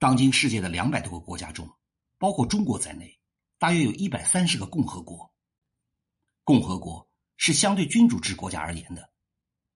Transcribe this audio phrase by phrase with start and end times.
[0.00, 1.70] 当今世界的两百多个国家中，
[2.16, 3.20] 包括中国在内，
[3.58, 5.30] 大约有一百三十个共和国。
[6.42, 9.12] 共和国是相对君主制国家而言的，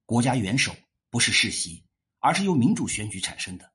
[0.06, 0.74] 国家元首
[1.10, 1.84] 不是世袭，
[2.20, 3.70] 而是由民主选举产生的。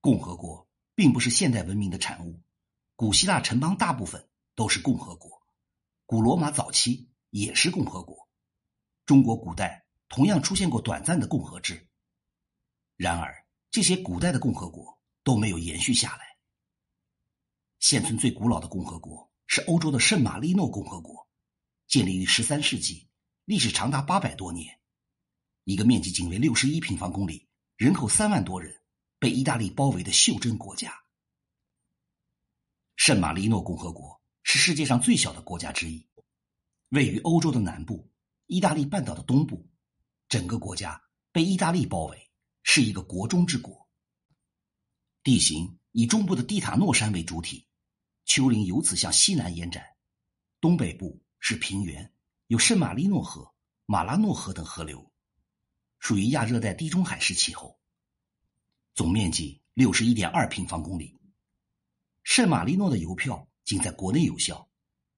[0.00, 2.42] 共和国并不是现代文明的产物，
[2.96, 5.30] 古希腊城邦大部分都是共和国，
[6.04, 8.28] 古罗马早期也是共和国，
[9.06, 11.88] 中国古代同样出现过短暂的共和制。
[12.96, 16.36] 然而，这些古代的共和国都没有延续下来。
[17.78, 21.28] 现存最古老的共和国是欧洲的圣马力诺共和国。
[21.88, 23.10] 建立于十三世纪，
[23.44, 24.80] 历史长达八百多年。
[25.64, 27.46] 一个面积仅为六十一平方公里、
[27.76, 28.82] 人口三万多人、
[29.18, 31.04] 被意大利包围的袖珍国家——
[32.96, 36.08] 圣马力诺共和国是世界上最小的国家之一，
[36.88, 38.10] 位于欧洲的南部，
[38.46, 39.68] 意大利半岛的东部。
[40.28, 42.30] 整个国家被意大利包围，
[42.62, 43.81] 是一个国中之国。
[45.22, 47.66] 地形以中部的蒂塔诺山为主体，
[48.24, 49.84] 丘陵由此向西南延展，
[50.60, 51.20] 东北部。
[51.44, 52.14] 是平原，
[52.46, 53.52] 有圣马力诺河、
[53.84, 55.12] 马拉诺河等河流，
[55.98, 57.80] 属于亚热带地中海式气候。
[58.94, 61.18] 总面积六十一点二平方公里。
[62.22, 64.70] 圣马力诺的邮票仅在国内有效，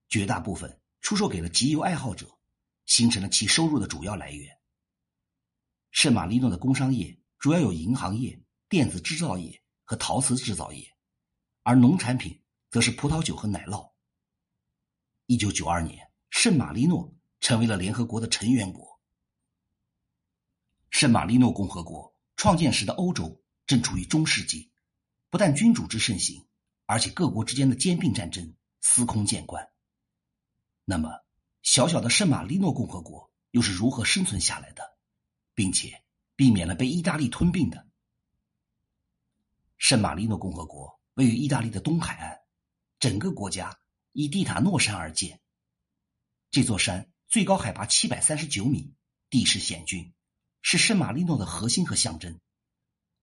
[0.09, 2.27] 绝大部分出售给了集邮爱好者，
[2.87, 4.51] 形成了其收入的主要来源。
[5.91, 10.85] 圣马力诺的工商业主要有银行业、电子制造业和陶瓷制造业，
[11.63, 13.89] 而农产品则是葡萄酒和奶酪。
[15.27, 16.05] 一九九二年。
[16.31, 18.99] 圣马力诺成为了联合国的成员国。
[20.89, 24.69] 圣马力诺共和国创建时的欧洲正处于中世纪，
[25.29, 26.45] 不但君主制盛行，
[26.85, 29.65] 而且各国之间的兼并战争司空见惯。
[30.83, 31.09] 那么，
[31.63, 34.83] 小小的圣马力诺共和国又是如何生存下来的，
[35.53, 36.03] 并且
[36.35, 37.87] 避免了被意大利吞并的？
[39.87, 42.39] 圣马力诺共和国位于意大利的东海岸，
[42.97, 43.79] 整个国家
[44.13, 45.39] 依蒂塔诺山而建。
[46.49, 48.95] 这座山最高海拔七百三十九米，
[49.29, 50.11] 地势险峻，
[50.63, 52.41] 是圣马力诺的核心和象征。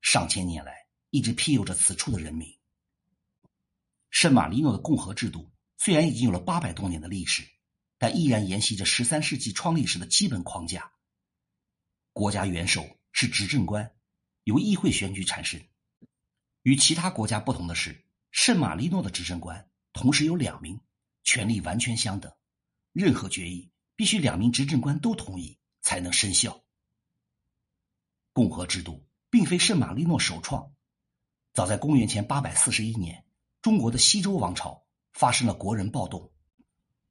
[0.03, 2.57] 上千年来一直庇佑着此处的人民。
[4.11, 7.43] 圣马力诺的共和制度虽然已经有了八百多年的历史，
[7.99, 10.93] 但依然沿袭着十三世纪创立时的基本框架。
[12.13, 13.97] 国家元首是执政官，
[14.45, 15.61] 由议会选举产生。
[16.63, 20.81] 与其他国家不同的是，圣马力诺的执政官同时有两名，
[21.25, 22.33] 权力完全相等。
[22.93, 26.63] 任何决议必须两名执政官都同意才能生效。
[28.33, 30.73] 共和制度并非圣马力诺首创，
[31.53, 33.25] 早在公元前八百四十一年，
[33.61, 36.33] 中国的西周王朝发生了国人暴动，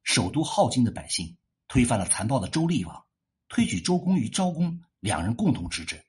[0.03, 3.05] 首都镐京的百姓推翻了残暴的周厉王，
[3.49, 5.99] 推举周公与昭公两人共同执政，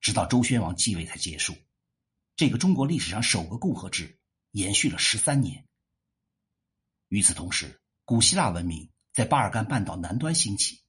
[0.00, 1.56] 直到周宣王继位才结束。
[2.36, 4.20] 这个中国历史上首个共和制
[4.52, 5.66] 延续了十三年。
[7.08, 7.80] 与此同时。
[8.08, 10.80] 古希腊文明在巴尔干半岛南端兴起，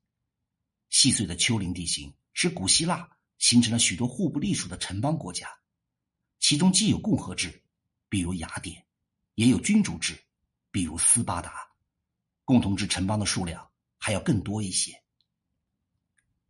[0.90, 3.10] 细碎的丘陵地形使古希腊
[3.40, 5.50] 形成了许多互不隶属的城邦国家，
[6.38, 7.64] 其中既有共和制，
[8.08, 8.86] 比如雅典，
[9.34, 10.16] 也有君主制，
[10.70, 11.52] 比如斯巴达，
[12.46, 15.04] 共同制城邦的数量还要更多一些。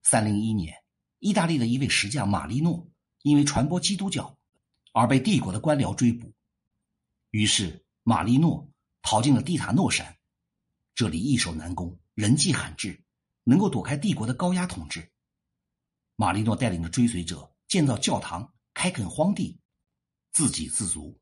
[0.04, 0.84] 三零一年，
[1.20, 2.92] 意大利的一位石匠马利诺
[3.22, 4.38] 因为传播基督教
[4.98, 6.34] 而被帝国的官僚追捕，
[7.30, 8.68] 于是马利诺
[9.04, 10.18] 逃进了蒂塔诺山。
[10.96, 13.00] 这里易守难攻，人迹罕至，
[13.44, 15.12] 能够躲开帝国的高压统治。
[16.16, 19.60] 马利诺带领着追随者建造教堂，开垦荒地，
[20.32, 21.22] 自给自足。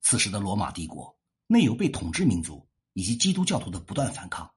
[0.00, 1.18] 此时的罗马帝国
[1.48, 4.50] 内有被统治民族以及基督教徒的不断反抗，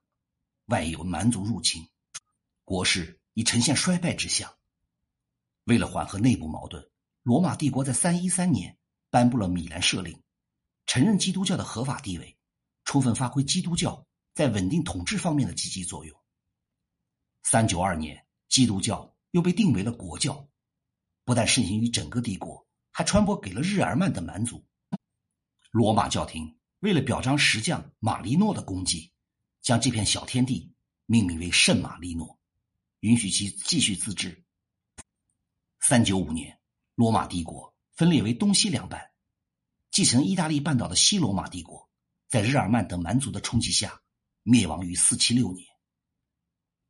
[0.68, 1.86] 外有蛮族入侵，
[2.64, 4.50] 国势已呈现衰败之象。
[5.66, 6.90] 为了缓和内部矛盾，
[7.30, 8.76] 罗马帝国在三一三年
[9.12, 10.20] 颁布了米兰赦令，
[10.88, 12.36] 承认基督教的合法地位，
[12.86, 14.04] 充分发挥基督教。
[14.34, 16.20] 在稳定统治方面的积极作用。
[17.44, 20.50] 三九二年，基督教又被定为了国教，
[21.24, 24.66] 不但盛行于整个帝国，还传播给了日耳曼的蛮族。
[25.70, 29.12] 罗马教廷为了表彰石匠马利诺的功绩，
[29.62, 30.74] 将这片小天地
[31.06, 32.40] 命名为圣马利诺，
[33.02, 34.44] 允许其继续自治。
[35.80, 36.59] 三九五年，
[37.00, 39.12] 罗马帝国分裂为东西两半，
[39.90, 41.90] 继承意大利半岛的西罗马帝国，
[42.28, 44.02] 在日耳曼等蛮族的冲击下。
[44.44, 45.66] 灭亡于四七六年。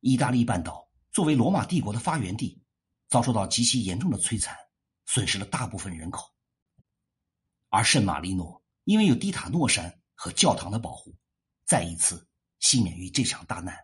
[0.00, 2.60] 意大利半岛作为罗马帝国的发源地，
[3.08, 4.56] 遭受到极其严重的摧残，
[5.06, 6.28] 损失了大部分人口。
[7.68, 11.14] 而圣马力诺因为有蒂塔诺山和教堂的保护，
[11.64, 12.26] 再一次
[12.58, 13.78] 幸免于这场大难。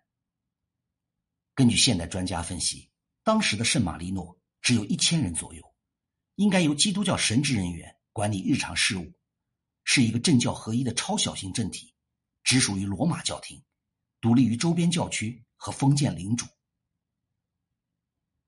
[1.55, 2.91] 根据现代专家分析，
[3.23, 5.63] 当时的圣马力诺只有一千人左右，
[6.37, 9.13] 应该由基督教神职人员管理日常事务，
[9.85, 11.93] 是一个政教合一的超小型政体，
[12.45, 13.63] 只属于罗马教廷，
[14.21, 16.47] 独立于周边教区和封建领主。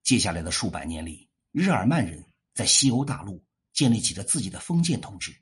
[0.02, 2.25] 接下来的数百年里，日耳曼人
[2.55, 3.43] 在西欧大陆
[3.73, 5.35] 建立起了自己的封建统治，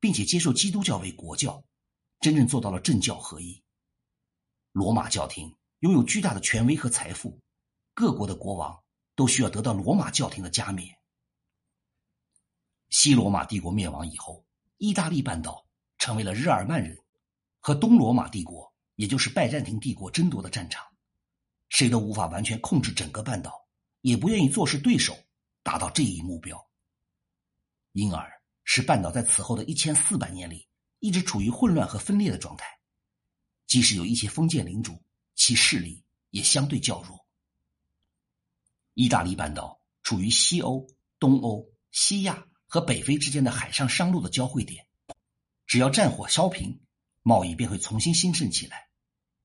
[0.00, 1.64] 并且接受基督教为国教，
[2.20, 3.62] 真正做到了政教合一。
[4.72, 7.40] 罗马教廷拥有巨大的权威和财富，
[7.94, 8.82] 各国的国王
[9.14, 10.95] 都需要得到罗马教廷的加冕。
[12.88, 14.44] 西罗马帝国灭亡以后，
[14.78, 15.66] 意大利半岛
[15.98, 16.96] 成为了日耳曼人
[17.58, 20.84] 和东罗马帝国，也就是拜占庭帝国争夺的战场。
[21.68, 23.66] 谁都无法完全控制整个半岛，
[24.02, 25.16] 也不愿意坐视对手
[25.64, 26.64] 达到这一目标。
[27.92, 28.30] 因而，
[28.62, 30.68] 使半岛在此后的一千四百年里
[31.00, 32.66] 一直处于混乱和分裂的状态。
[33.66, 35.02] 即使有一些封建领主，
[35.34, 37.26] 其势力也相对较弱。
[38.94, 40.86] 意大利半岛处于西欧、
[41.18, 42.46] 东欧、西亚。
[42.66, 44.86] 和北非之间的海上商路的交汇点，
[45.66, 46.80] 只要战火烧平，
[47.22, 48.88] 贸易便会重新兴盛起来。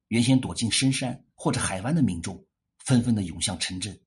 [0.08, 2.46] 原先躲进深山或者海湾的民众，
[2.80, 4.02] 纷纷的涌向城镇，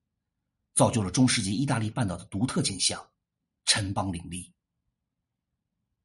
[0.74, 3.10] 造就了中世纪意大利半岛的独特景象：
[3.64, 4.52] 城邦林立。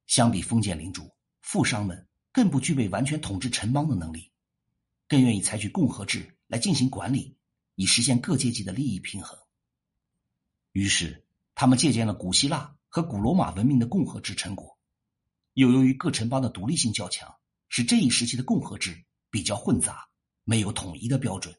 [0.07, 4.31] 相比封建领主，富商们更不具备完全统治城邦的能力，
[5.07, 7.37] 更愿意采取共和制来进行管理，
[7.75, 9.37] 以实现各阶级的利益平衡。
[10.71, 12.78] 于是，他们借鉴了古希腊。
[12.89, 14.77] 和古罗马文明的共和制成果，
[15.53, 17.33] 又由于各城邦的独立性较强，
[17.69, 20.09] 使这一时期的共和制比较混杂，
[20.43, 21.55] 没有统一的标准。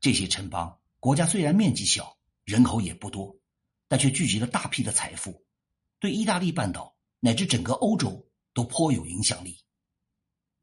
[0.00, 3.40] 这些城邦国家虽然面积小，人口也不多，
[3.88, 5.46] 但却聚集了大批的财富，
[5.98, 9.64] 对意大利半岛乃至整个欧洲都颇有影响力。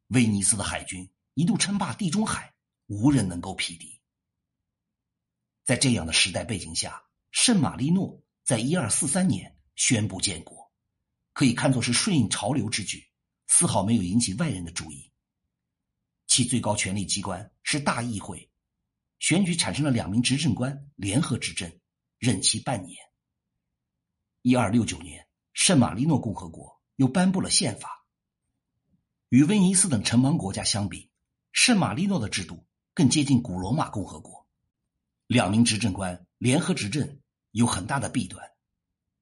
[0.09, 2.53] 威尼斯的海军一度称霸地中海，
[2.85, 3.99] 无人能够匹敌。
[5.63, 8.21] 在这样的时代背景下，圣马力诺。
[8.45, 10.71] 在一二四三年宣布建国，
[11.33, 13.03] 可以看作是顺应潮流之举，
[13.47, 15.11] 丝毫没有引起外人的注意。
[16.27, 18.47] 其最高权力机关是大议会，
[19.17, 21.79] 选举产生了两名执政官联合执政，
[22.19, 22.95] 任期半年。
[24.43, 28.05] 一二六九年，圣马力诺共和国又颁布了宪法。
[29.29, 31.09] 与威尼斯等城邦国家相比，
[31.51, 34.47] 圣马力诺的制度更接近古罗马共和国。
[35.25, 37.19] 两名执政官联合执政。
[37.55, 38.45] 有很大的弊端，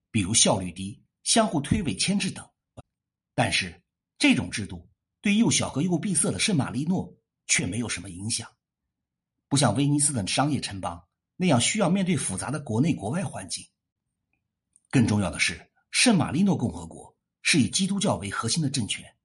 [0.10, 2.44] 比如效率低、相互推诿牵制等。
[3.36, 3.84] 但是
[4.18, 4.90] 这种制度
[5.22, 7.16] 对又小和又闭塞的圣马力诺
[7.46, 8.50] 却没有什么影响，
[9.48, 13.64] 不像威尼斯等商业城邦那样需要面对复杂的国内国外环境。
[14.90, 19.16] 更重要的是，圣马力诺共和国是以基督教为核心的政权，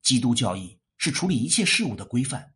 [0.00, 2.54] 基督教义是处理一切事务的规范，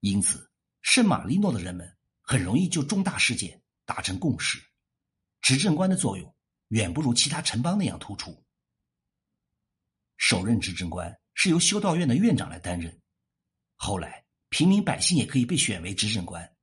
[0.00, 0.50] 因此
[0.80, 4.69] 圣马力诺的人们很容易就重大事件达成共识。
[5.40, 6.34] 执政官的作用
[6.68, 8.44] 远不如其他城邦那样突出。
[10.16, 13.00] 首任执政官是由修道院的院长来担任，
[13.76, 16.56] 后来平民百姓也可以被选为执政官。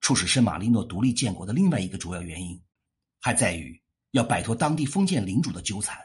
[0.00, 2.60] 促使圣马力诺独立建国的另外一个主要原因，
[3.20, 3.80] 还在于
[4.10, 5.98] 要摆脱当地封建领主的纠缠。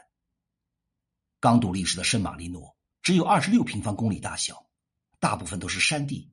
[1.40, 4.70] 刚独立时的圣马力诺只有二十六平方公里大小，
[5.18, 6.32] 大部分都是山地，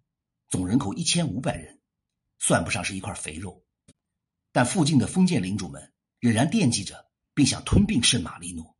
[0.49, 1.81] 总人口一千五百人，
[2.37, 3.64] 算不上是一块肥肉。
[4.55, 8.77] 但附近的封建领主们仍然惦记着，并想吞并圣马力诺。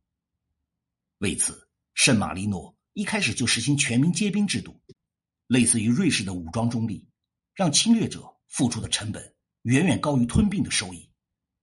[1.18, 4.80] 为此，圣马力诺一开始就实行全民皆兵制度，
[5.46, 7.06] 类似于瑞士的武装中立，
[7.52, 11.10] 让侵略者付出的成本远远高于吞并的收益，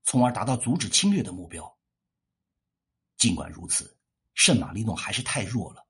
[0.04, 1.76] 从而达到阻止侵略的目标。
[3.18, 3.98] 尽管如此，
[4.36, 5.88] 圣马力诺还是太弱了，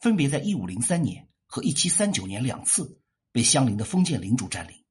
[0.00, 3.00] 分别在一五零三年和一七三九年两次
[3.32, 4.84] 被相邻的封建领主占领。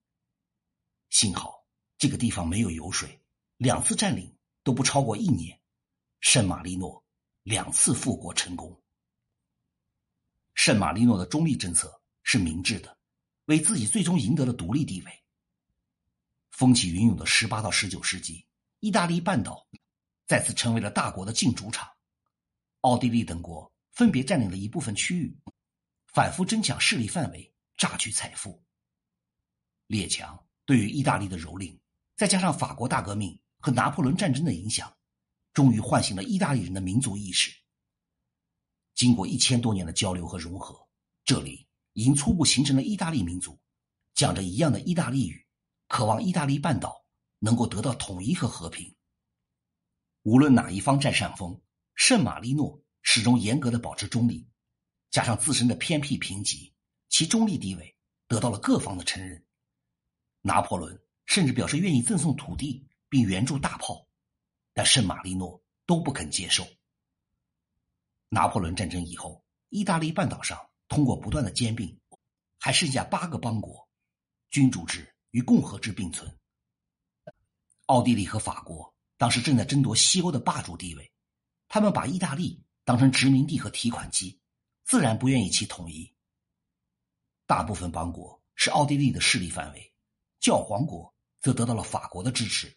[1.12, 1.63] 幸好。
[1.98, 3.20] 这个地方没有油水，
[3.58, 5.60] 两次占领都不超过一年，
[6.20, 7.04] 圣马力诺
[7.44, 8.82] 两次复国成功。
[10.54, 12.98] 圣马力诺的中立政策是明智的，
[13.46, 15.24] 为自己最终赢得了独立地位。
[16.52, 18.46] 风起云涌的十八到十九世纪，
[18.80, 19.68] 意大利半岛
[20.28, 21.90] 再次成为了大国的竞逐场，
[22.82, 25.36] 奥地利等国分别占领了一部分区域，
[26.08, 28.64] 反复争抢势力范围，榨取财富。
[29.88, 31.78] 列强对于意大利的蹂躏。
[32.24, 34.96] 再加上法国大革命和拿破仑战争的影响，
[35.54, 37.52] 终于唤醒了意大利人的民族意识。
[38.96, 40.88] 经过一千多年的交流和融合，
[41.26, 43.60] 这里已经初步形成了意大利民族，
[44.14, 45.46] 讲着一样的意大利语，
[45.90, 47.04] 渴望意大利半岛
[47.40, 48.96] 能够得到统一和和平。
[50.22, 51.62] 无论哪一方占上风，
[51.94, 54.48] 圣马力诺始终严格的保持中立，
[55.12, 56.72] 加上自身的偏僻贫瘠，
[57.10, 57.94] 其中立地位
[58.30, 59.46] 得到了各方的承认。
[60.40, 61.03] 拿破仑。
[61.26, 64.08] 甚至表示愿意赠送土地，并援助大炮，
[64.74, 66.66] 但圣马力诺都不肯接受。
[68.30, 72.00] 拿破仑战争以后，意大利半岛上通过不断的兼并，
[72.60, 73.88] 还剩下八个邦国，
[74.50, 76.36] 君主制与共和制并存。
[77.88, 81.12] 奥地利和法国当时正在争夺西欧的霸主地位，
[81.68, 84.40] 他们把意大利当成殖民地和提款机，
[84.84, 86.12] 自然不愿意其统一。
[87.46, 89.94] 大部分邦国是奥地利的势力范围，
[90.40, 91.13] 教皇国
[91.44, 92.76] 则得到了法国的支持。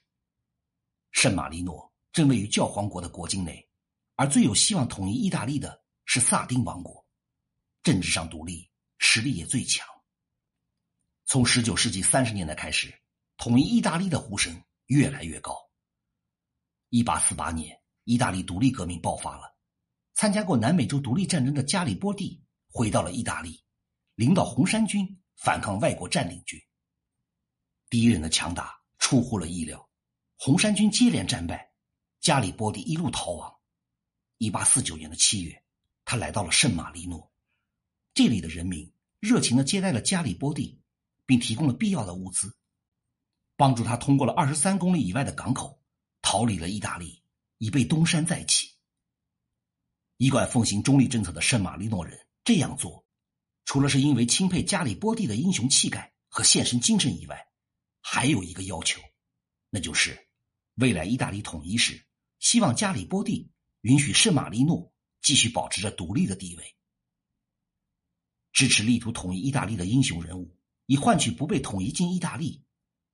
[1.12, 3.66] 圣马力诺正位于教皇国的国境内，
[4.16, 7.06] 而最有希望统一意大利的是萨丁王国，
[7.82, 8.68] 政治上独立，
[8.98, 9.86] 实力也最强。
[11.24, 12.92] 从十九世纪三十年代开始，
[13.36, 15.56] 统一意大利的呼声越来越高。
[16.88, 19.56] 一八四八年，意大利独立革命爆发了，
[20.14, 23.64] 参加过南美洲独立战争的加里波第回到了意大利。
[24.16, 26.58] 领导红衫军反抗外国占领军，
[27.88, 29.88] 敌人的强大出乎了意料，
[30.36, 31.72] 红衫军接连战败，
[32.20, 33.52] 加里波第一路逃亡。
[34.38, 35.62] 一八四九年的七月，
[36.04, 37.30] 他来到了圣马力诺，
[38.12, 40.78] 这里的人民热情的接待了加里波第，
[41.24, 42.54] 并提供了必要的物资，
[43.56, 45.80] 帮助他通过了二十三公里以外的港口，
[46.20, 47.22] 逃离了意大利，
[47.58, 48.70] 以备东山再起。
[50.18, 53.04] 一贯奉行中立政策的圣马力诺人这样做。
[53.64, 57.46] 除了是因为钦佩加里波第的英雄气概和献身精神以外，
[58.08, 59.02] 还有一个要求，
[59.68, 60.28] 那就是
[60.76, 62.06] 未来意大利统一时，
[62.38, 66.76] 希望加里波第允许圣马力诺继续保持着独立的地位。
[68.52, 72.62] 支持力图统一意大利的英雄人物，以换取不被统一进意大利，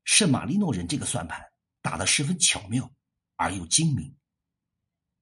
[0.05, 1.43] 圣马力诺人这个算盘
[1.81, 2.95] 打得十分巧妙
[3.37, 4.15] 而又精明。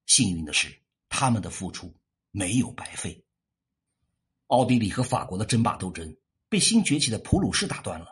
[0.05, 1.97] 幸运的是，他们的付出
[2.31, 3.25] 没有白费。
[4.47, 6.13] 奥地利和法国的争霸斗争
[6.49, 8.10] 被新崛起的普鲁士打断了，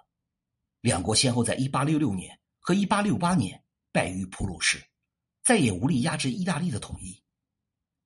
[0.81, 4.81] 两国先后在1866年和1868年败于普鲁士，
[5.43, 7.21] 再也无力压制意大利的统一。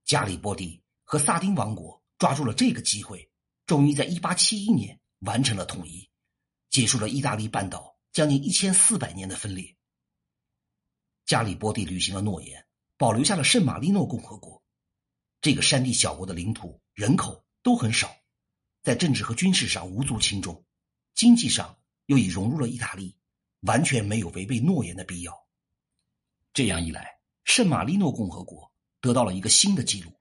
[0.05, 3.29] 加里波第和萨丁王国抓住了这个机会，
[3.65, 6.09] 终于在1871年完成了统一，
[6.69, 9.75] 结束了意大利半岛将近1400年的分裂。
[11.25, 12.65] 加里波第履行了诺言，
[12.97, 14.61] 保留下了圣马力诺共和国，
[15.41, 18.13] 这个山地小国的领土、人口都很少。
[18.81, 20.65] 在政治和军事上无足轻重，
[21.13, 23.15] 经济上又已融入了意大利，
[23.61, 25.47] 完全没有违背诺言的必要。
[26.53, 30.11] 这样一来，圣马力诺共和国得到了一个新的记录：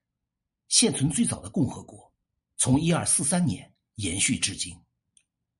[0.68, 2.12] 现存最早的共和国，
[2.56, 4.76] 从一二四三年延续至今。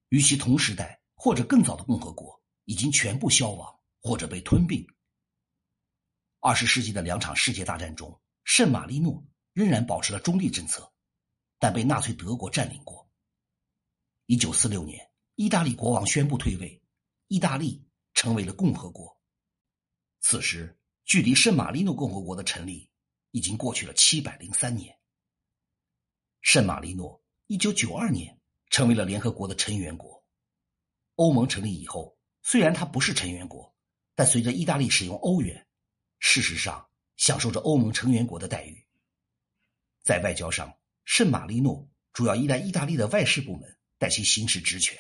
[0.09, 4.87] 与其同时代或者更早的共和国已经全部消亡或者被吞并。
[6.41, 10.91] 二十世纪的两场世界大战中，圣马力诺仍然保持了中立政策。
[11.59, 13.09] 但被纳粹德国占领过。
[14.27, 15.12] 一九四六年，
[15.43, 16.81] 意大利国王宣布退位，
[17.27, 17.85] 意大利
[18.15, 19.21] 成为了共和国。
[20.21, 22.89] 此时，距离圣马力诺共和国的成立
[23.33, 24.97] 已经过去了七百零三年。
[26.43, 30.25] 圣马力诺一九九二年成为了联合国的成员国。
[31.17, 33.75] 欧盟成立以后，虽然它不是成员国，
[34.15, 35.67] 但随着意大利使用欧元，
[36.21, 38.87] 事实上享受着欧盟成员国的待遇。
[40.05, 40.73] 在外交上，
[41.05, 44.97] 圣马力诺主要依赖意大利的外事部门代其行使职权。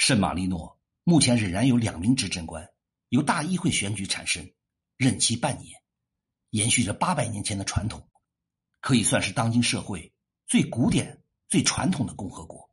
[0.00, 2.66] 圣马力诺目前仍然有两名执政官，
[3.10, 4.50] 由大议会选举产生，
[4.96, 5.78] 任期半年，
[6.48, 8.08] 延续着八百年前的传统，
[8.80, 10.10] 可以算是当今社会
[10.46, 12.66] 最古典、最传统的共和国。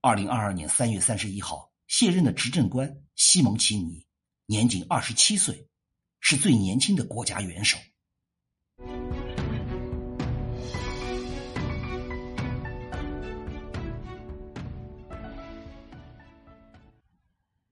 [0.00, 4.06] 二零二二年三月三十一号卸任的执政官西蒙奇尼，
[4.46, 5.68] 年仅二十七岁，
[6.20, 7.76] 是最年轻的国家元首。